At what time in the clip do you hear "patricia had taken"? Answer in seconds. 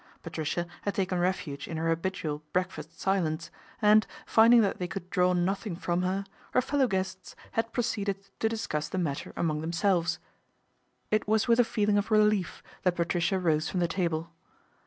0.23-1.19